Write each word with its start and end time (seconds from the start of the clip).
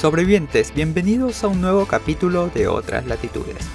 Sobrevivientes, 0.00 0.72
bienvenidos 0.74 1.44
a 1.44 1.48
un 1.48 1.60
nuevo 1.60 1.84
capítulo 1.84 2.48
de 2.48 2.68
Otras 2.68 3.06
Latitudes. 3.06 3.68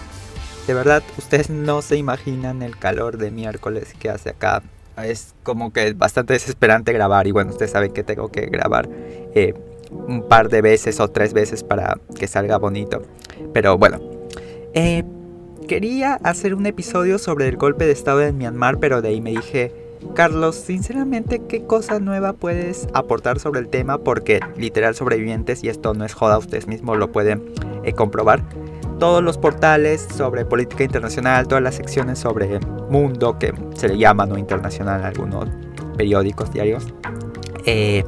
De 0.65 0.73
verdad, 0.73 1.03
ustedes 1.19 1.51
no 1.51 1.83
se 1.83 1.97
imaginan 1.97 2.63
el 2.63 2.79
calor 2.79 3.19
de 3.19 3.29
miércoles 3.29 3.93
que 3.99 4.09
hace 4.09 4.31
acá. 4.31 4.63
Es 4.97 5.35
como 5.43 5.71
que 5.71 5.93
bastante 5.93 6.33
desesperante 6.33 6.93
grabar 6.93 7.27
y 7.27 7.31
bueno, 7.31 7.51
ustedes 7.51 7.69
saben 7.69 7.93
que 7.93 8.03
tengo 8.03 8.31
que 8.31 8.47
grabar 8.47 8.89
eh, 9.35 9.53
un 9.91 10.27
par 10.27 10.49
de 10.49 10.63
veces 10.63 10.99
o 10.99 11.09
tres 11.09 11.31
veces 11.31 11.61
para 11.63 11.99
que 12.17 12.25
salga 12.25 12.57
bonito. 12.57 13.03
Pero 13.53 13.77
bueno, 13.77 13.99
eh, 14.73 15.03
quería 15.67 16.15
hacer 16.23 16.55
un 16.55 16.65
episodio 16.65 17.19
sobre 17.19 17.47
el 17.49 17.55
golpe 17.55 17.85
de 17.85 17.91
estado 17.91 18.23
en 18.23 18.35
Myanmar, 18.39 18.79
pero 18.79 19.03
de 19.03 19.09
ahí 19.09 19.21
me 19.21 19.29
dije, 19.29 19.84
Carlos, 20.13 20.55
sinceramente, 20.55 21.41
¿qué 21.47 21.65
cosa 21.65 21.99
nueva 21.99 22.33
puedes 22.33 22.87
aportar 22.93 23.39
sobre 23.39 23.59
el 23.59 23.67
tema? 23.67 23.97
Porque 23.97 24.39
literal 24.57 24.95
sobrevivientes, 24.95 25.63
y 25.63 25.69
esto 25.69 25.93
no 25.93 26.05
es 26.05 26.13
joda, 26.13 26.37
ustedes 26.37 26.67
mismos 26.67 26.97
lo 26.97 27.11
pueden 27.11 27.51
eh, 27.83 27.93
comprobar. 27.93 28.43
Todos 28.99 29.21
los 29.21 29.37
portales 29.37 30.07
sobre 30.15 30.45
política 30.45 30.83
internacional, 30.83 31.47
todas 31.47 31.63
las 31.63 31.75
secciones 31.75 32.19
sobre 32.19 32.59
mundo, 32.89 33.37
que 33.39 33.53
se 33.75 33.89
le 33.89 33.97
llama 33.97 34.25
no 34.25 34.37
internacional 34.37 35.03
algunos 35.03 35.49
periódicos 35.97 36.51
diarios, 36.53 36.93
eh, 37.65 38.05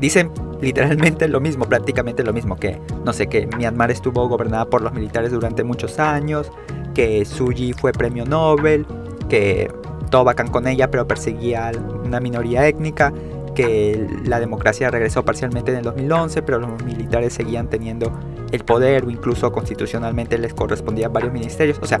dicen 0.00 0.30
literalmente 0.60 1.28
lo 1.28 1.40
mismo, 1.40 1.64
prácticamente 1.64 2.22
lo 2.22 2.32
mismo, 2.32 2.56
que 2.56 2.80
no 3.04 3.12
sé, 3.12 3.28
que 3.28 3.46
Myanmar 3.56 3.90
estuvo 3.90 4.28
gobernada 4.28 4.66
por 4.66 4.82
los 4.82 4.92
militares 4.92 5.32
durante 5.32 5.64
muchos 5.64 5.98
años, 5.98 6.50
que 6.94 7.24
Suji 7.24 7.72
fue 7.72 7.92
premio 7.92 8.24
Nobel, 8.24 8.86
que 9.28 9.70
todo 10.10 10.24
bacán 10.24 10.48
con 10.48 10.66
ella, 10.66 10.90
pero 10.90 11.06
perseguía 11.06 11.68
a 11.68 11.72
una 12.04 12.20
minoría 12.20 12.66
étnica, 12.66 13.12
que 13.54 14.06
la 14.24 14.38
democracia 14.38 14.88
regresó 14.88 15.24
parcialmente 15.24 15.72
en 15.72 15.78
el 15.78 15.82
2011, 15.82 16.42
pero 16.42 16.60
los 16.60 16.82
militares 16.84 17.32
seguían 17.32 17.68
teniendo 17.68 18.12
el 18.52 18.64
poder 18.64 19.04
o 19.04 19.10
incluso 19.10 19.50
constitucionalmente 19.50 20.38
les 20.38 20.54
correspondían 20.54 21.12
varios 21.12 21.32
ministerios. 21.32 21.80
O 21.82 21.86
sea, 21.86 21.98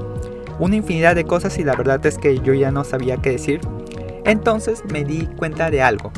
una 0.60 0.76
infinidad 0.76 1.16
de 1.16 1.24
cosas 1.24 1.58
y 1.58 1.64
la 1.64 1.74
verdad 1.74 2.04
es 2.06 2.16
que 2.16 2.38
yo 2.38 2.54
ya 2.54 2.70
no 2.70 2.84
sabía 2.84 3.16
qué 3.16 3.30
decir. 3.30 3.60
Entonces 4.24 4.84
me 4.92 5.04
di 5.04 5.26
cuenta 5.36 5.70
de 5.70 5.82
algo. 5.82 6.12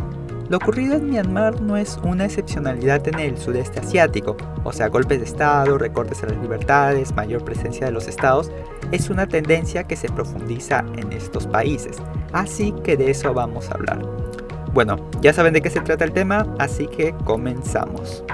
Lo 0.50 0.56
ocurrido 0.56 0.96
en 0.96 1.08
Myanmar 1.08 1.60
no 1.60 1.76
es 1.76 1.96
una 2.02 2.24
excepcionalidad 2.24 3.06
en 3.06 3.20
el 3.20 3.38
sudeste 3.38 3.78
asiático, 3.78 4.36
o 4.64 4.72
sea, 4.72 4.88
golpes 4.88 5.20
de 5.20 5.24
Estado, 5.24 5.78
recortes 5.78 6.24
a 6.24 6.26
las 6.26 6.38
libertades, 6.38 7.14
mayor 7.14 7.44
presencia 7.44 7.86
de 7.86 7.92
los 7.92 8.08
estados, 8.08 8.50
es 8.90 9.10
una 9.10 9.28
tendencia 9.28 9.84
que 9.84 9.94
se 9.94 10.08
profundiza 10.08 10.84
en 10.96 11.12
estos 11.12 11.46
países, 11.46 11.98
así 12.32 12.74
que 12.82 12.96
de 12.96 13.12
eso 13.12 13.32
vamos 13.32 13.70
a 13.70 13.74
hablar. 13.74 14.04
Bueno, 14.74 14.96
ya 15.22 15.32
saben 15.32 15.54
de 15.54 15.62
qué 15.62 15.70
se 15.70 15.82
trata 15.82 16.04
el 16.04 16.10
tema, 16.10 16.44
así 16.58 16.88
que 16.88 17.14
comenzamos. 17.24 18.24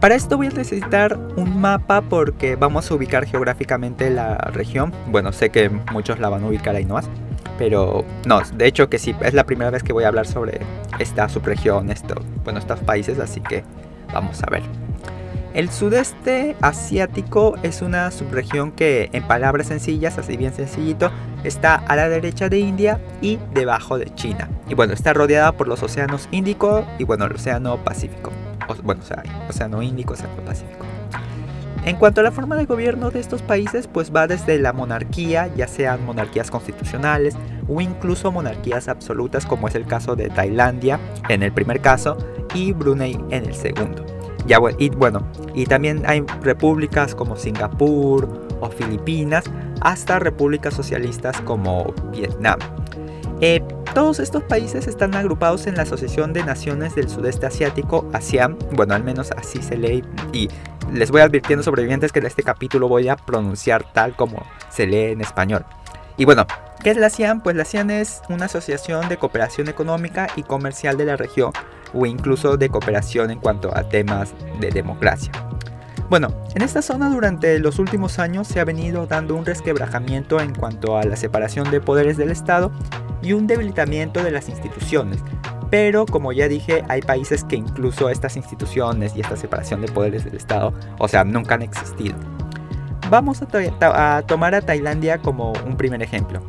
Para 0.00 0.16
esto 0.16 0.36
voy 0.36 0.48
a 0.48 0.50
necesitar 0.50 1.16
un 1.36 1.60
mapa 1.60 2.00
porque 2.00 2.56
vamos 2.56 2.90
a 2.90 2.94
ubicar 2.96 3.24
geográficamente 3.24 4.10
la 4.10 4.36
región. 4.52 4.92
Bueno, 5.12 5.30
sé 5.30 5.50
que 5.50 5.70
muchos 5.92 6.18
la 6.18 6.28
van 6.28 6.42
a 6.42 6.48
ubicar 6.48 6.74
ahí 6.74 6.84
nomás. 6.84 7.08
Pero 7.60 8.06
no, 8.24 8.40
de 8.54 8.66
hecho 8.66 8.88
que 8.88 8.98
sí, 8.98 9.14
es 9.20 9.34
la 9.34 9.44
primera 9.44 9.70
vez 9.70 9.82
que 9.82 9.92
voy 9.92 10.04
a 10.04 10.08
hablar 10.08 10.26
sobre 10.26 10.60
esta 10.98 11.28
subregión, 11.28 11.90
esto, 11.90 12.14
bueno, 12.42 12.58
estos 12.58 12.80
países, 12.80 13.18
así 13.18 13.42
que 13.42 13.64
vamos 14.14 14.42
a 14.42 14.50
ver. 14.50 14.62
El 15.52 15.68
sudeste 15.68 16.56
asiático 16.62 17.56
es 17.62 17.82
una 17.82 18.10
subregión 18.12 18.72
que, 18.72 19.10
en 19.12 19.24
palabras 19.24 19.66
sencillas, 19.66 20.16
así 20.16 20.38
bien 20.38 20.54
sencillito, 20.54 21.10
está 21.44 21.74
a 21.74 21.96
la 21.96 22.08
derecha 22.08 22.48
de 22.48 22.60
India 22.60 22.98
y 23.20 23.38
debajo 23.52 23.98
de 23.98 24.06
China. 24.14 24.48
Y 24.66 24.72
bueno, 24.72 24.94
está 24.94 25.12
rodeada 25.12 25.52
por 25.52 25.68
los 25.68 25.82
océanos 25.82 26.30
Índico 26.30 26.86
y 26.98 27.04
bueno, 27.04 27.26
el 27.26 27.32
océano 27.34 27.76
Pacífico. 27.84 28.32
bueno, 28.82 29.02
o 29.02 29.06
sea, 29.06 29.22
océano 29.50 29.82
Índico, 29.82 30.14
océano 30.14 30.36
Pacífico. 30.46 30.86
En 31.90 31.96
cuanto 31.96 32.20
a 32.20 32.24
la 32.24 32.30
forma 32.30 32.54
de 32.54 32.66
gobierno 32.66 33.10
de 33.10 33.18
estos 33.18 33.42
países, 33.42 33.88
pues 33.88 34.14
va 34.14 34.28
desde 34.28 34.60
la 34.60 34.72
monarquía, 34.72 35.52
ya 35.56 35.66
sean 35.66 36.06
monarquías 36.06 36.48
constitucionales 36.48 37.34
o 37.66 37.80
incluso 37.80 38.30
monarquías 38.30 38.86
absolutas, 38.86 39.44
como 39.44 39.66
es 39.66 39.74
el 39.74 39.86
caso 39.86 40.14
de 40.14 40.28
Tailandia 40.28 41.00
en 41.28 41.42
el 41.42 41.50
primer 41.50 41.80
caso 41.80 42.16
y 42.54 42.72
Brunei 42.72 43.18
en 43.30 43.44
el 43.44 43.56
segundo. 43.56 44.06
Y 44.78 44.88
bueno, 44.90 45.26
y 45.52 45.66
también 45.66 46.04
hay 46.06 46.24
repúblicas 46.42 47.16
como 47.16 47.34
Singapur 47.34 48.46
o 48.60 48.70
Filipinas, 48.70 49.42
hasta 49.80 50.20
repúblicas 50.20 50.72
socialistas 50.72 51.40
como 51.40 51.92
Vietnam. 52.12 52.60
Eh, 53.40 53.64
todos 53.94 54.20
estos 54.20 54.44
países 54.44 54.86
están 54.86 55.16
agrupados 55.16 55.66
en 55.66 55.74
la 55.74 55.82
Asociación 55.82 56.32
de 56.32 56.44
Naciones 56.44 56.94
del 56.94 57.08
Sudeste 57.08 57.46
Asiático, 57.46 58.08
ASEAN, 58.12 58.56
bueno, 58.72 58.94
al 58.94 59.02
menos 59.02 59.32
así 59.32 59.60
se 59.62 59.76
lee 59.76 60.04
y 60.32 60.48
les 60.92 61.10
voy 61.10 61.20
advirtiendo 61.20 61.62
sobrevivientes 61.62 62.12
que 62.12 62.18
en 62.18 62.26
este 62.26 62.42
capítulo 62.42 62.88
voy 62.88 63.08
a 63.08 63.16
pronunciar 63.16 63.84
tal 63.92 64.16
como 64.16 64.44
se 64.68 64.86
lee 64.86 65.12
en 65.12 65.20
español. 65.20 65.64
Y 66.16 66.24
bueno, 66.24 66.46
¿qué 66.82 66.90
es 66.90 66.96
la 66.96 67.06
ASEAN? 67.06 67.42
Pues 67.42 67.56
la 67.56 67.62
ASEAN 67.62 67.90
es 67.90 68.22
una 68.28 68.46
asociación 68.46 69.08
de 69.08 69.16
cooperación 69.16 69.68
económica 69.68 70.28
y 70.36 70.42
comercial 70.42 70.96
de 70.96 71.06
la 71.06 71.16
región 71.16 71.52
o 71.94 72.06
incluso 72.06 72.56
de 72.56 72.68
cooperación 72.68 73.30
en 73.30 73.40
cuanto 73.40 73.76
a 73.76 73.88
temas 73.88 74.34
de 74.60 74.70
democracia. 74.70 75.32
Bueno, 76.10 76.34
en 76.56 76.62
esta 76.62 76.82
zona 76.82 77.08
durante 77.08 77.58
los 77.60 77.78
últimos 77.78 78.18
años 78.18 78.48
se 78.48 78.58
ha 78.58 78.64
venido 78.64 79.06
dando 79.06 79.36
un 79.36 79.46
resquebrajamiento 79.46 80.40
en 80.40 80.52
cuanto 80.52 80.98
a 80.98 81.04
la 81.04 81.14
separación 81.14 81.70
de 81.70 81.80
poderes 81.80 82.16
del 82.16 82.32
Estado 82.32 82.72
y 83.22 83.32
un 83.32 83.46
debilitamiento 83.46 84.22
de 84.22 84.32
las 84.32 84.48
instituciones, 84.48 85.22
pero 85.70 86.04
como 86.04 86.32
ya 86.32 86.48
dije, 86.48 86.84
hay 86.88 87.00
países 87.00 87.44
que 87.44 87.56
incluso 87.56 88.10
estas 88.10 88.36
instituciones 88.36 89.14
y 89.16 89.20
esta 89.20 89.36
separación 89.36 89.80
de 89.80 89.88
poderes 89.88 90.24
del 90.24 90.36
Estado, 90.36 90.74
o 90.98 91.08
sea, 91.08 91.24
nunca 91.24 91.54
han 91.54 91.62
existido. 91.62 92.16
Vamos 93.08 93.42
a, 93.42 94.22
tomar 94.22 94.54
a 94.54 94.60
Tailandia 94.60 95.18
como 95.18 95.52
un 95.66 95.76
primer 95.76 96.02
ejemplo. 96.02 96.42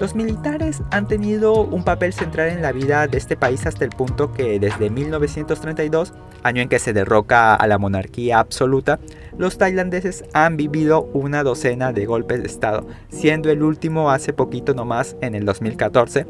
Los 0.00 0.16
militares 0.16 0.82
han 0.90 1.06
tenido 1.06 1.54
un 1.54 1.84
papel 1.84 2.12
central 2.12 2.48
en 2.48 2.62
la 2.62 2.72
vida 2.72 3.06
de 3.06 3.16
este 3.16 3.36
país 3.36 3.64
hasta 3.64 3.84
el 3.84 3.90
punto 3.90 4.32
que 4.32 4.58
desde 4.58 4.90
1932, 4.90 6.12
año 6.42 6.62
en 6.62 6.68
que 6.68 6.80
se 6.80 6.92
derroca 6.92 7.54
a 7.54 7.66
la 7.68 7.78
monarquía 7.78 8.40
absoluta, 8.40 8.98
los 9.38 9.56
tailandeses 9.56 10.24
han 10.32 10.56
vivido 10.56 11.02
una 11.12 11.44
docena 11.44 11.92
de 11.92 12.06
golpes 12.06 12.40
de 12.40 12.48
Estado, 12.48 12.88
siendo 13.08 13.50
el 13.50 13.62
último 13.62 14.10
hace 14.10 14.32
poquito 14.32 14.74
nomás 14.74 15.16
en 15.20 15.36
el 15.36 15.44
2014, 15.44 16.26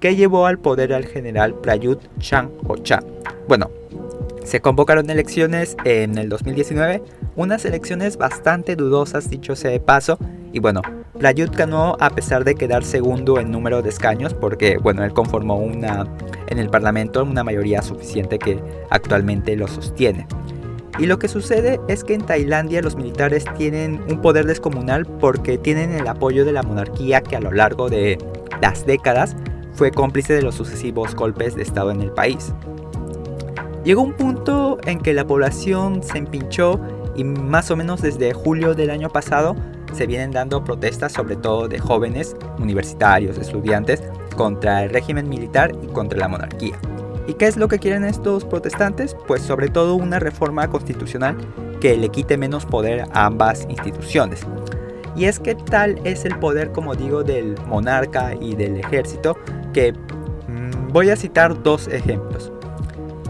que 0.00 0.16
llevó 0.16 0.46
al 0.46 0.58
poder 0.58 0.92
al 0.92 1.06
general 1.06 1.54
Prayut 1.54 2.00
Chan 2.18 2.50
Ocha. 2.66 3.00
Bueno, 3.48 3.70
se 4.44 4.60
convocaron 4.60 5.10
elecciones 5.10 5.76
en 5.84 6.18
el 6.18 6.28
2019, 6.28 7.02
unas 7.34 7.64
elecciones 7.64 8.16
bastante 8.16 8.76
dudosas 8.76 9.28
dicho 9.28 9.56
sea 9.56 9.70
de 9.70 9.80
paso, 9.80 10.18
y 10.52 10.60
bueno, 10.60 10.82
Prayut 11.18 11.54
ganó 11.54 11.96
a 11.98 12.10
pesar 12.10 12.44
de 12.44 12.54
quedar 12.54 12.84
segundo 12.84 13.38
en 13.38 13.50
número 13.50 13.82
de 13.82 13.88
escaños, 13.88 14.34
porque 14.34 14.78
bueno, 14.78 15.04
él 15.04 15.12
conformó 15.12 15.56
una 15.56 16.06
en 16.48 16.58
el 16.58 16.70
parlamento 16.70 17.22
una 17.22 17.42
mayoría 17.42 17.82
suficiente 17.82 18.38
que 18.38 18.62
actualmente 18.90 19.56
lo 19.56 19.66
sostiene. 19.66 20.26
Y 20.98 21.06
lo 21.06 21.18
que 21.18 21.28
sucede 21.28 21.78
es 21.88 22.04
que 22.04 22.14
en 22.14 22.22
Tailandia 22.22 22.80
los 22.80 22.96
militares 22.96 23.44
tienen 23.58 24.00
un 24.08 24.22
poder 24.22 24.46
descomunal 24.46 25.04
porque 25.04 25.58
tienen 25.58 25.92
el 25.92 26.06
apoyo 26.08 26.44
de 26.44 26.52
la 26.52 26.62
monarquía 26.62 27.20
que 27.20 27.36
a 27.36 27.40
lo 27.40 27.52
largo 27.52 27.90
de 27.90 28.16
las 28.62 28.86
décadas 28.86 29.36
fue 29.76 29.90
cómplice 29.90 30.32
de 30.32 30.42
los 30.42 30.54
sucesivos 30.54 31.14
golpes 31.14 31.54
de 31.54 31.62
Estado 31.62 31.90
en 31.90 32.00
el 32.00 32.10
país. 32.10 32.52
Llegó 33.84 34.02
un 34.02 34.14
punto 34.14 34.78
en 34.84 34.98
que 34.98 35.14
la 35.14 35.26
población 35.26 36.02
se 36.02 36.18
empinchó 36.18 36.80
y 37.14 37.24
más 37.24 37.70
o 37.70 37.76
menos 37.76 38.02
desde 38.02 38.32
julio 38.32 38.74
del 38.74 38.90
año 38.90 39.10
pasado 39.10 39.54
se 39.92 40.06
vienen 40.06 40.32
dando 40.32 40.64
protestas 40.64 41.12
sobre 41.12 41.36
todo 41.36 41.68
de 41.68 41.78
jóvenes, 41.78 42.34
universitarios, 42.58 43.38
estudiantes, 43.38 44.02
contra 44.34 44.82
el 44.82 44.90
régimen 44.90 45.28
militar 45.28 45.72
y 45.82 45.86
contra 45.88 46.18
la 46.18 46.28
monarquía. 46.28 46.78
¿Y 47.26 47.34
qué 47.34 47.46
es 47.46 47.56
lo 47.56 47.68
que 47.68 47.78
quieren 47.78 48.04
estos 48.04 48.44
protestantes? 48.44 49.16
Pues 49.26 49.42
sobre 49.42 49.68
todo 49.68 49.94
una 49.94 50.18
reforma 50.18 50.68
constitucional 50.68 51.36
que 51.80 51.96
le 51.96 52.08
quite 52.08 52.36
menos 52.36 52.64
poder 52.64 53.04
a 53.12 53.26
ambas 53.26 53.66
instituciones. 53.68 54.40
Y 55.16 55.24
es 55.24 55.38
que 55.38 55.54
tal 55.54 55.98
es 56.04 56.24
el 56.24 56.38
poder, 56.38 56.72
como 56.72 56.94
digo, 56.94 57.24
del 57.24 57.54
monarca 57.66 58.34
y 58.34 58.54
del 58.54 58.76
ejército, 58.76 59.36
mm, 59.76 60.92
voy 60.92 61.10
a 61.10 61.16
citar 61.16 61.62
dos 61.62 61.88
ejemplos. 61.88 62.52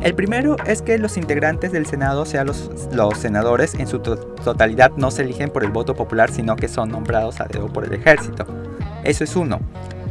El 0.02 0.14
primero 0.14 0.56
es 0.66 0.82
que 0.82 0.98
los 0.98 1.16
integrantes 1.16 1.72
del 1.72 1.86
Senado, 1.86 2.22
o 2.22 2.26
sea, 2.26 2.44
los, 2.44 2.70
los 2.92 3.16
senadores, 3.18 3.74
en 3.74 3.86
su 3.86 3.98
totalidad 3.98 4.92
no 4.96 5.10
se 5.10 5.22
eligen 5.22 5.50
por 5.50 5.64
el 5.64 5.70
voto 5.70 5.94
popular, 5.94 6.30
sino 6.30 6.54
que 6.54 6.68
son 6.68 6.90
nombrados 6.90 7.40
a 7.40 7.44
dedo 7.44 7.68
por 7.72 7.84
el 7.84 7.94
ejército. 7.94 8.46
Eso 9.04 9.24
es 9.24 9.34
uno. 9.34 9.58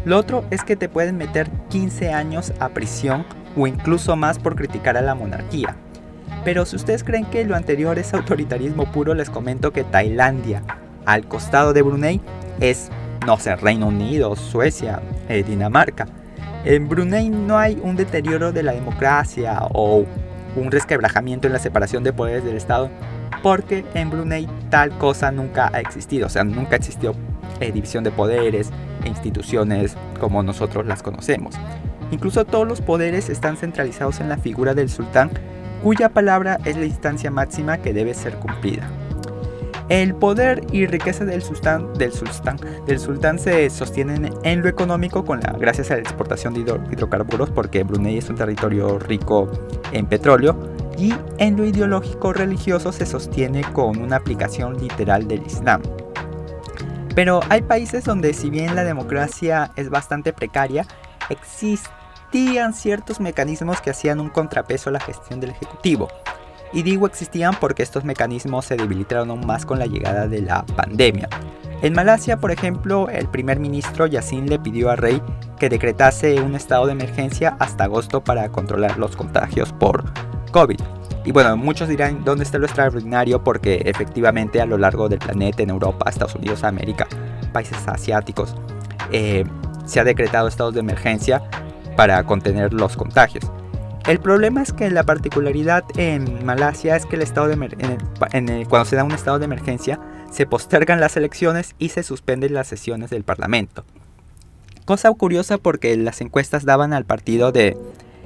Lo 0.03 0.17
otro 0.17 0.43
es 0.51 0.63
que 0.63 0.75
te 0.75 0.89
pueden 0.89 1.17
meter 1.17 1.49
15 1.69 2.11
años 2.11 2.53
a 2.59 2.69
prisión 2.69 3.25
o 3.55 3.67
incluso 3.67 4.15
más 4.15 4.37
por 4.37 4.55
criticar 4.55 4.97
a 4.97 5.01
la 5.01 5.15
monarquía. 5.15 5.75
Pero 6.43 6.65
si 6.65 6.75
ustedes 6.75 7.03
creen 7.03 7.25
que 7.25 7.43
lo 7.45 7.55
anterior 7.55 7.97
es 7.97 8.13
autoritarismo 8.13 8.91
puro, 8.91 9.13
les 9.13 9.29
comento 9.29 9.71
que 9.71 9.83
Tailandia, 9.83 10.61
al 11.05 11.27
costado 11.27 11.73
de 11.73 11.81
Brunei 11.81 12.21
es, 12.59 12.89
no 13.25 13.37
sé, 13.37 13.55
Reino 13.55 13.87
Unido, 13.87 14.35
Suecia, 14.35 15.01
eh, 15.29 15.43
Dinamarca. 15.43 16.07
En 16.65 16.89
Brunei 16.89 17.29
no 17.29 17.59
hay 17.59 17.79
un 17.83 17.95
deterioro 17.95 18.51
de 18.51 18.63
la 18.63 18.71
democracia 18.73 19.59
o 19.71 20.03
un 20.55 20.71
resquebrajamiento 20.71 21.45
en 21.45 21.53
la 21.53 21.59
separación 21.59 22.03
de 22.03 22.11
poderes 22.11 22.43
del 22.43 22.57
Estado, 22.57 22.89
porque 23.43 23.85
en 23.93 24.09
Brunei 24.09 24.47
tal 24.71 24.89
cosa 24.97 25.31
nunca 25.31 25.69
ha 25.71 25.79
existido, 25.79 26.25
o 26.25 26.29
sea, 26.29 26.43
nunca 26.43 26.75
existió 26.75 27.13
división 27.59 28.03
de 28.03 28.09
poderes 28.09 28.71
e 29.03 29.09
instituciones 29.09 29.95
como 30.19 30.41
nosotros 30.41 30.87
las 30.87 31.03
conocemos. 31.03 31.53
Incluso 32.09 32.45
todos 32.45 32.67
los 32.67 32.81
poderes 32.81 33.29
están 33.29 33.57
centralizados 33.57 34.19
en 34.19 34.27
la 34.27 34.37
figura 34.37 34.73
del 34.73 34.89
sultán, 34.89 35.29
cuya 35.83 36.09
palabra 36.09 36.57
es 36.65 36.77
la 36.77 36.85
instancia 36.85 37.29
máxima 37.29 37.77
que 37.77 37.93
debe 37.93 38.15
ser 38.15 38.37
cumplida. 38.37 38.89
El 39.89 40.15
poder 40.15 40.65
y 40.71 40.87
riqueza 40.87 41.25
del 41.25 41.43
sultán, 41.43 41.93
del 41.93 42.11
sultán, 42.11 42.57
del 42.87 42.99
sultán 42.99 43.37
se 43.37 43.69
sostienen 43.69 44.33
en 44.43 44.61
lo 44.61 44.69
económico 44.69 45.23
con 45.23 45.39
la, 45.41 45.51
gracias 45.53 45.91
a 45.91 45.95
la 45.95 46.01
exportación 46.01 46.53
de 46.53 46.61
hidrocarburos, 46.91 47.51
porque 47.51 47.83
Brunei 47.83 48.17
es 48.17 48.29
un 48.29 48.35
territorio 48.35 48.97
rico 48.97 49.51
en 49.91 50.07
petróleo, 50.07 50.57
y 50.97 51.13
en 51.37 51.57
lo 51.57 51.65
ideológico 51.65 52.33
religioso 52.33 52.91
se 52.91 53.05
sostiene 53.05 53.63
con 53.73 53.97
una 53.97 54.15
aplicación 54.15 54.81
literal 54.81 55.27
del 55.27 55.45
Islam. 55.45 55.81
Pero 57.13 57.41
hay 57.49 57.61
países 57.61 58.03
donde 58.03 58.33
si 58.33 58.49
bien 58.49 58.75
la 58.75 58.83
democracia 58.83 59.71
es 59.75 59.89
bastante 59.89 60.33
precaria, 60.33 60.85
existían 61.29 62.73
ciertos 62.73 63.19
mecanismos 63.19 63.81
que 63.81 63.91
hacían 63.91 64.19
un 64.19 64.29
contrapeso 64.29 64.89
a 64.89 64.93
la 64.93 64.99
gestión 64.99 65.39
del 65.39 65.51
Ejecutivo. 65.51 66.07
Y 66.75 66.83
digo 66.83 67.07
existían 67.07 67.55
porque 67.59 67.83
estos 67.83 68.03
mecanismos 68.03 68.65
se 68.65 68.75
debilitaron 68.75 69.29
aún 69.31 69.47
más 69.47 69.65
con 69.65 69.79
la 69.79 69.85
llegada 69.85 70.27
de 70.27 70.41
la 70.41 70.65
pandemia. 70.65 71.29
En 71.81 71.93
Malasia, 71.93 72.37
por 72.37 72.51
ejemplo, 72.51 73.07
el 73.09 73.27
primer 73.29 73.59
ministro 73.59 74.07
Yassin 74.07 74.49
le 74.49 74.59
pidió 74.59 74.91
al 74.91 74.97
rey 74.97 75.21
que 75.57 75.69
decretase 75.69 76.41
un 76.41 76.53
estado 76.53 76.85
de 76.85 76.91
emergencia 76.91 77.55
hasta 77.59 77.85
agosto 77.85 78.21
para 78.21 78.49
controlar 78.49 78.97
los 78.97 79.15
contagios 79.15 79.71
por 79.71 80.03
COVID. 80.51 80.79
Y 81.23 81.31
bueno, 81.31 81.55
muchos 81.55 81.87
dirán 81.87 82.25
dónde 82.25 82.43
está 82.43 82.57
lo 82.57 82.65
extraordinario 82.65 83.41
porque 83.41 83.81
efectivamente 83.85 84.59
a 84.59 84.65
lo 84.65 84.77
largo 84.77 85.07
del 85.07 85.19
planeta, 85.19 85.63
en 85.63 85.69
Europa, 85.69 86.09
Estados 86.09 86.35
Unidos, 86.35 86.65
América, 86.65 87.07
países 87.53 87.87
asiáticos, 87.87 88.53
eh, 89.13 89.45
se 89.85 90.01
ha 90.01 90.03
decretado 90.03 90.49
estados 90.49 90.73
de 90.73 90.81
emergencia 90.81 91.41
para 91.95 92.21
contener 92.25 92.73
los 92.73 92.97
contagios. 92.97 93.49
El 94.07 94.19
problema 94.19 94.61
es 94.61 94.71
que 94.71 94.91
la 94.91 95.03
particularidad 95.03 95.83
en 95.97 96.45
Malasia 96.45 96.95
es 96.95 97.07
que 97.07 97.15
el 97.15 97.23
estado 97.23 97.47
de 97.47 97.55
cuando 98.69 98.85
se 98.85 98.95
da 98.95 99.03
un 99.03 99.11
estado 99.11 99.39
de 99.39 99.45
emergencia 99.45 99.99
se 100.31 100.45
postergan 100.45 100.99
las 100.99 101.17
elecciones 101.17 101.73
y 101.79 101.89
se 101.89 102.03
suspenden 102.03 102.53
las 102.53 102.67
sesiones 102.67 103.09
del 103.09 103.23
Parlamento. 103.23 103.83
Cosa 104.85 105.11
curiosa 105.11 105.57
porque 105.57 105.97
las 105.97 106.21
encuestas 106.21 106.65
daban 106.65 106.93
al 106.93 107.05
partido 107.05 107.51
de, 107.51 107.75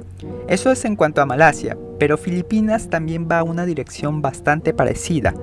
Eso 0.46 0.70
es 0.70 0.84
en 0.84 0.94
cuanto 0.94 1.22
a 1.22 1.26
Malasia, 1.26 1.76
pero 1.98 2.16
Filipinas 2.16 2.88
también 2.88 3.26
va 3.28 3.40
a 3.40 3.44
una 3.44 3.66
dirección 3.66 4.22
bastante 4.22 4.72
parecida. 4.72 5.34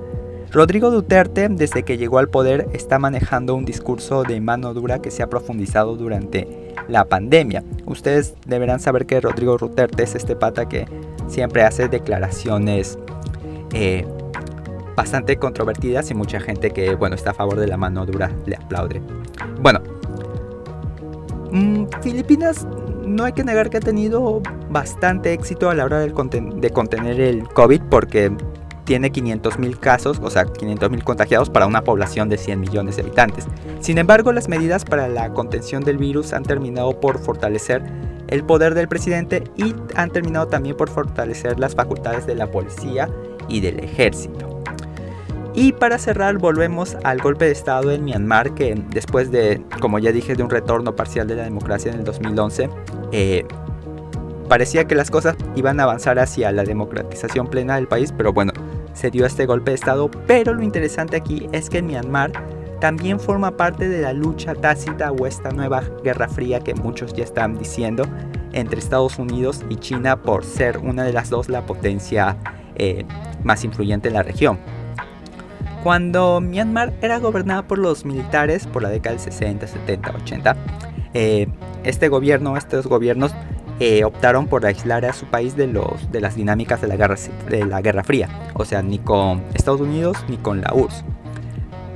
Rodrigo 0.50 0.90
Duterte, 0.90 1.48
desde 1.50 1.82
que 1.82 1.98
llegó 1.98 2.18
al 2.18 2.28
poder, 2.28 2.68
está 2.72 2.98
manejando 2.98 3.54
un 3.54 3.66
discurso 3.66 4.22
de 4.22 4.40
mano 4.40 4.72
dura 4.72 5.00
que 5.00 5.10
se 5.10 5.22
ha 5.22 5.28
profundizado 5.28 5.96
durante 5.96 6.74
la 6.88 7.04
pandemia. 7.04 7.62
Ustedes 7.84 8.34
deberán 8.46 8.80
saber 8.80 9.04
que 9.04 9.20
Rodrigo 9.20 9.58
Duterte 9.58 10.04
es 10.04 10.14
este 10.14 10.36
pata 10.36 10.66
que 10.66 10.86
siempre 11.26 11.64
hace 11.64 11.88
declaraciones 11.88 12.98
eh, 13.74 14.06
bastante 14.96 15.36
controvertidas 15.36 16.10
y 16.10 16.14
mucha 16.14 16.40
gente 16.40 16.70
que 16.70 16.94
bueno 16.94 17.14
está 17.14 17.30
a 17.30 17.34
favor 17.34 17.60
de 17.60 17.66
la 17.66 17.76
mano 17.76 18.06
dura 18.06 18.32
le 18.46 18.56
aplaude. 18.56 19.02
Bueno, 19.60 19.80
mm, 21.52 21.84
Filipinas 22.00 22.66
no 23.04 23.24
hay 23.24 23.32
que 23.32 23.44
negar 23.44 23.68
que 23.68 23.76
ha 23.76 23.80
tenido 23.80 24.40
bastante 24.70 25.34
éxito 25.34 25.68
a 25.68 25.74
la 25.74 25.84
hora 25.84 25.98
de 26.00 26.10
contener 26.10 27.20
el 27.20 27.46
COVID 27.48 27.82
porque 27.90 28.32
tiene 28.88 29.12
500.000 29.12 29.78
casos, 29.78 30.18
o 30.22 30.30
sea, 30.30 30.46
500.000 30.46 31.04
contagiados 31.04 31.50
para 31.50 31.66
una 31.66 31.84
población 31.84 32.30
de 32.30 32.38
100 32.38 32.58
millones 32.58 32.96
de 32.96 33.02
habitantes. 33.02 33.46
Sin 33.80 33.98
embargo, 33.98 34.32
las 34.32 34.48
medidas 34.48 34.86
para 34.86 35.08
la 35.08 35.34
contención 35.34 35.84
del 35.84 35.98
virus 35.98 36.32
han 36.32 36.42
terminado 36.42 36.98
por 36.98 37.18
fortalecer 37.18 37.82
el 38.28 38.44
poder 38.44 38.72
del 38.72 38.88
presidente 38.88 39.44
y 39.56 39.74
han 39.94 40.08
terminado 40.08 40.48
también 40.48 40.74
por 40.74 40.88
fortalecer 40.88 41.60
las 41.60 41.74
facultades 41.74 42.26
de 42.26 42.34
la 42.34 42.50
policía 42.50 43.10
y 43.46 43.60
del 43.60 43.78
ejército. 43.80 44.62
Y 45.52 45.72
para 45.72 45.98
cerrar, 45.98 46.38
volvemos 46.38 46.96
al 47.04 47.18
golpe 47.18 47.44
de 47.44 47.50
Estado 47.50 47.90
en 47.90 48.06
Myanmar, 48.06 48.54
que 48.54 48.82
después 48.88 49.30
de, 49.30 49.62
como 49.82 49.98
ya 49.98 50.12
dije, 50.12 50.34
de 50.34 50.42
un 50.42 50.48
retorno 50.48 50.96
parcial 50.96 51.28
de 51.28 51.34
la 51.34 51.42
democracia 51.42 51.92
en 51.92 51.98
el 51.98 52.04
2011, 52.04 52.70
eh, 53.12 53.44
parecía 54.48 54.86
que 54.86 54.94
las 54.94 55.10
cosas 55.10 55.36
iban 55.56 55.78
a 55.78 55.82
avanzar 55.82 56.18
hacia 56.18 56.50
la 56.52 56.64
democratización 56.64 57.48
plena 57.48 57.76
del 57.76 57.86
país, 57.86 58.14
pero 58.16 58.32
bueno, 58.32 58.52
se 58.98 59.12
dio 59.12 59.24
este 59.26 59.46
golpe 59.46 59.70
de 59.70 59.76
Estado, 59.76 60.10
pero 60.26 60.54
lo 60.54 60.62
interesante 60.64 61.16
aquí 61.16 61.48
es 61.52 61.70
que 61.70 61.82
Myanmar 61.82 62.32
también 62.80 63.20
forma 63.20 63.56
parte 63.56 63.88
de 63.88 64.02
la 64.02 64.12
lucha 64.12 64.56
tácita 64.56 65.12
o 65.12 65.24
esta 65.24 65.50
nueva 65.50 65.84
guerra 66.02 66.28
fría 66.28 66.58
que 66.58 66.74
muchos 66.74 67.12
ya 67.12 67.22
están 67.22 67.56
diciendo 67.56 68.04
entre 68.52 68.80
Estados 68.80 69.18
Unidos 69.20 69.64
y 69.68 69.76
China 69.76 70.20
por 70.20 70.44
ser 70.44 70.78
una 70.78 71.04
de 71.04 71.12
las 71.12 71.30
dos 71.30 71.48
la 71.48 71.64
potencia 71.64 72.36
eh, 72.74 73.04
más 73.44 73.62
influyente 73.62 74.08
en 74.08 74.14
la 74.14 74.24
región. 74.24 74.58
Cuando 75.84 76.40
Myanmar 76.40 76.92
era 77.00 77.20
gobernada 77.20 77.68
por 77.68 77.78
los 77.78 78.04
militares 78.04 78.66
por 78.66 78.82
la 78.82 78.88
década 78.88 79.14
del 79.14 79.20
60, 79.20 79.64
70, 79.68 80.10
80, 80.22 80.56
este 81.84 82.08
gobierno, 82.08 82.56
estos 82.56 82.88
gobiernos 82.88 83.32
eh, 83.80 84.04
optaron 84.04 84.46
por 84.46 84.66
aislar 84.66 85.04
a 85.04 85.12
su 85.12 85.26
país 85.26 85.56
de, 85.56 85.66
los, 85.66 86.10
de 86.10 86.20
las 86.20 86.34
dinámicas 86.34 86.80
de 86.80 86.88
la, 86.88 86.96
guerra, 86.96 87.16
de 87.48 87.64
la 87.64 87.80
Guerra 87.80 88.04
Fría, 88.04 88.28
o 88.54 88.64
sea, 88.64 88.82
ni 88.82 88.98
con 88.98 89.42
Estados 89.54 89.80
Unidos 89.80 90.16
ni 90.28 90.36
con 90.36 90.60
la 90.60 90.72
URSS. 90.74 91.04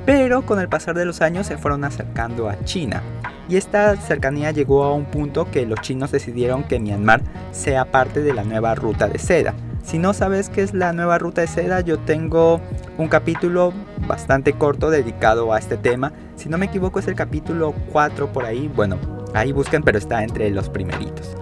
Pero 0.05 0.45
con 0.45 0.59
el 0.59 0.67
pasar 0.67 0.95
de 0.95 1.05
los 1.05 1.21
años 1.21 1.47
se 1.47 1.57
fueron 1.57 1.83
acercando 1.83 2.49
a 2.49 2.61
China, 2.65 3.01
y 3.49 3.57
esta 3.57 3.95
cercanía 3.97 4.51
llegó 4.51 4.83
a 4.83 4.93
un 4.93 5.05
punto 5.05 5.49
que 5.51 5.65
los 5.65 5.81
chinos 5.81 6.11
decidieron 6.11 6.63
que 6.63 6.79
Myanmar 6.79 7.21
sea 7.51 7.85
parte 7.85 8.21
de 8.21 8.33
la 8.33 8.43
nueva 8.43 8.75
ruta 8.75 9.07
de 9.07 9.19
seda. 9.19 9.53
Si 9.83 9.99
no 9.99 10.13
sabes 10.13 10.49
qué 10.49 10.61
es 10.61 10.73
la 10.73 10.93
nueva 10.93 11.17
ruta 11.17 11.41
de 11.41 11.47
seda, 11.47 11.81
yo 11.81 11.99
tengo 11.99 12.61
un 12.97 13.09
capítulo 13.09 13.73
bastante 14.07 14.53
corto 14.53 14.89
dedicado 14.89 15.51
a 15.51 15.59
este 15.59 15.75
tema. 15.75 16.13
Si 16.37 16.47
no 16.47 16.57
me 16.57 16.67
equivoco 16.67 16.99
es 16.99 17.07
el 17.07 17.15
capítulo 17.15 17.73
4 17.91 18.31
por 18.31 18.45
ahí. 18.45 18.71
Bueno, 18.73 18.97
ahí 19.33 19.51
busquen, 19.51 19.83
pero 19.83 19.97
está 19.97 20.23
entre 20.23 20.49
los 20.51 20.69
primeritos. 20.69 21.35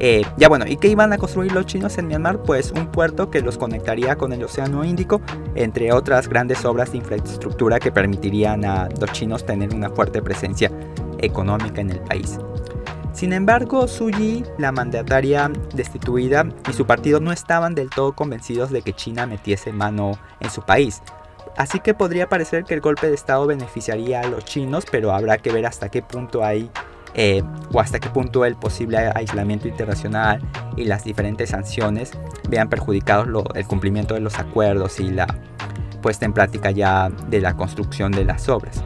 Eh, 0.00 0.22
ya 0.36 0.48
bueno, 0.48 0.64
¿y 0.66 0.76
qué 0.76 0.88
iban 0.88 1.12
a 1.12 1.18
construir 1.18 1.52
los 1.52 1.66
chinos 1.66 1.98
en 1.98 2.06
Myanmar? 2.06 2.42
Pues 2.42 2.70
un 2.70 2.86
puerto 2.86 3.30
que 3.30 3.40
los 3.40 3.58
conectaría 3.58 4.16
con 4.16 4.32
el 4.32 4.44
Océano 4.44 4.84
Índico, 4.84 5.20
entre 5.56 5.92
otras 5.92 6.28
grandes 6.28 6.64
obras 6.64 6.92
de 6.92 6.98
infraestructura 6.98 7.80
que 7.80 7.90
permitirían 7.90 8.64
a 8.64 8.88
los 9.00 9.12
chinos 9.12 9.44
tener 9.44 9.74
una 9.74 9.90
fuerte 9.90 10.22
presencia 10.22 10.70
económica 11.18 11.80
en 11.80 11.90
el 11.90 12.00
país. 12.00 12.38
Sin 13.12 13.32
embargo, 13.32 13.88
Su 13.88 14.12
la 14.58 14.70
mandataria 14.70 15.50
destituida, 15.74 16.46
y 16.70 16.72
su 16.72 16.86
partido 16.86 17.18
no 17.18 17.32
estaban 17.32 17.74
del 17.74 17.90
todo 17.90 18.12
convencidos 18.12 18.70
de 18.70 18.82
que 18.82 18.92
China 18.92 19.26
metiese 19.26 19.72
mano 19.72 20.12
en 20.38 20.50
su 20.50 20.62
país. 20.62 21.02
Así 21.56 21.80
que 21.80 21.92
podría 21.92 22.28
parecer 22.28 22.62
que 22.62 22.74
el 22.74 22.80
golpe 22.80 23.08
de 23.08 23.14
Estado 23.14 23.44
beneficiaría 23.48 24.20
a 24.20 24.28
los 24.28 24.44
chinos, 24.44 24.84
pero 24.88 25.12
habrá 25.12 25.38
que 25.38 25.50
ver 25.50 25.66
hasta 25.66 25.88
qué 25.88 26.02
punto 26.02 26.44
hay 26.44 26.70
eh, 27.14 27.42
o 27.72 27.80
hasta 27.80 27.98
qué 27.98 28.08
punto 28.10 28.44
el 28.44 28.56
posible 28.56 28.98
aislamiento 29.14 29.68
internacional 29.68 30.40
y 30.76 30.84
las 30.84 31.04
diferentes 31.04 31.50
sanciones 31.50 32.12
vean 32.48 32.68
perjudicados 32.68 33.28
el 33.54 33.66
cumplimiento 33.66 34.14
de 34.14 34.20
los 34.20 34.38
acuerdos 34.38 35.00
y 35.00 35.10
la 35.10 35.26
puesta 36.02 36.26
en 36.26 36.32
práctica 36.32 36.70
ya 36.70 37.10
de 37.28 37.40
la 37.40 37.56
construcción 37.56 38.12
de 38.12 38.24
las 38.24 38.48
obras. 38.48 38.84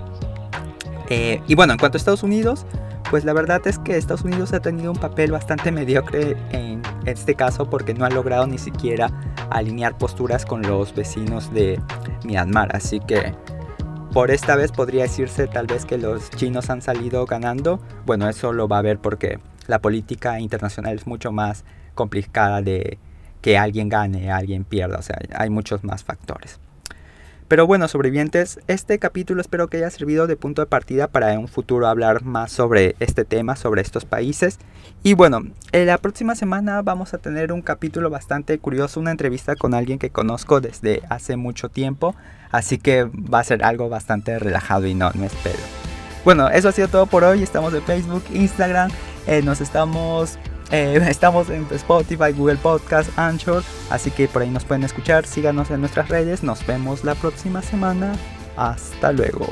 Eh, 1.09 1.43
y 1.47 1.55
bueno, 1.55 1.75
en 1.75 1.79
cuanto 1.79 1.97
a 1.97 1.99
Estados 1.99 2.23
Unidos, 2.23 2.65
pues 3.11 3.27
la 3.27 3.35
verdad 3.35 3.61
es 3.67 3.79
que 3.79 3.99
Estados 3.99 4.23
Unidos 4.23 4.55
ha 4.55 4.61
tenido 4.61 4.91
un 4.91 4.97
papel 4.97 5.33
bastante 5.33 5.71
mediocre 5.71 6.37
en 6.53 6.81
este 7.05 7.35
caso 7.35 7.69
porque 7.69 7.93
no 7.93 8.07
ha 8.07 8.11
logrado 8.11 8.47
ni 8.47 8.57
siquiera 8.57 9.11
alinear 9.51 9.99
posturas 9.99 10.47
con 10.47 10.63
los 10.63 10.95
vecinos 10.95 11.53
de 11.53 11.79
Myanmar. 12.25 12.75
Así 12.75 13.01
que 13.01 13.35
por 14.13 14.31
esta 14.31 14.57
vez 14.57 14.73
podría 14.73 15.05
decirse 15.05 15.47
tal 15.47 15.67
vez 15.67 15.87
que 15.87 15.97
los 15.97 16.29
chinos 16.31 16.69
han 16.69 16.83
salido 16.83 17.25
ganando. 17.25 17.81
Bueno, 18.05 18.29
eso 18.29 18.53
lo 18.53 18.69
va 18.69 18.79
a 18.79 18.83
ver 18.83 18.99
porque 18.99 19.39
la 19.67 19.81
política 19.81 20.39
internacional 20.39 20.95
es 20.95 21.07
mucho 21.07 21.33
más 21.33 21.65
complicada 21.95 22.61
de 22.61 22.99
que 23.41 23.57
alguien 23.57 23.89
gane, 23.89 24.31
alguien 24.31 24.65
pierda. 24.65 24.99
O 24.99 25.03
sea, 25.03 25.19
hay 25.35 25.49
muchos 25.49 25.83
más 25.83 26.05
factores. 26.05 26.61
Pero 27.53 27.67
bueno, 27.67 27.87
sobrevivientes, 27.87 28.61
este 28.67 28.99
capítulo 28.99 29.43
espero 29.43 29.69
que 29.69 29.77
haya 29.77 29.91
servido 29.91 30.27
de 30.27 30.37
punto 30.37 30.63
de 30.63 30.67
partida 30.67 31.07
para 31.07 31.35
en 31.35 31.41
un 31.41 31.49
futuro 31.49 31.87
hablar 31.87 32.25
más 32.25 32.51
sobre 32.51 32.97
este 32.99 33.27
tema, 33.27 33.57
sobre 33.57 33.83
estos 33.83 34.07
países. 34.07 34.59
Y 35.03 35.13
bueno, 35.13 35.43
en 35.73 35.87
la 35.87 35.99
próxima 35.99 36.35
semana 36.35 36.81
vamos 36.81 37.13
a 37.13 37.19
tener 37.19 37.53
un 37.53 37.61
capítulo 37.61 38.09
bastante 38.09 38.59
curioso, 38.59 39.01
una 39.01 39.11
entrevista 39.11 39.55
con 39.55 39.75
alguien 39.75 39.99
que 39.99 40.09
conozco 40.09 40.63
desde 40.63 41.03
hace 41.11 41.37
mucho 41.37 41.69
tiempo. 41.69 42.15
Así 42.51 42.79
que 42.79 43.05
va 43.05 43.41
a 43.41 43.45
ser 43.45 43.63
algo 43.65 43.91
bastante 43.91 44.39
relajado 44.39 44.87
y 44.87 44.95
no, 44.95 45.11
no 45.13 45.27
espero. 45.27 45.59
Bueno, 46.25 46.49
eso 46.49 46.71
ha 46.71 46.73
sido 46.73 46.89
todo 46.89 47.05
por 47.05 47.23
hoy. 47.23 47.43
Estamos 47.43 47.75
en 47.75 47.83
Facebook, 47.83 48.25
Instagram 48.33 48.91
Eh, 49.27 49.43
nos 49.43 49.61
estamos 49.61 50.39
eh, 50.73 51.01
estamos 51.09 51.49
en 51.51 51.67
Spotify, 51.71 52.33
Google 52.37 52.57
Podcast, 52.57 53.17
Anchor, 53.17 53.63
así 53.91 54.11
que 54.11 54.27
por 54.27 54.43
ahí 54.43 54.51
nos 54.51 54.65
pueden 54.65 54.83
escuchar. 54.83 55.27
Síganos 55.27 55.71
en 55.71 55.81
nuestras 55.81 56.09
redes. 56.09 56.43
Nos 56.43 56.67
vemos 56.67 57.05
la 57.05 57.15
próxima 57.15 57.63
semana. 57.63 58.15
Hasta 58.57 59.13
luego. 59.13 59.47